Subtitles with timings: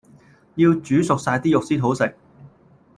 [0.55, 2.15] 要煮熟晒啲肉先好食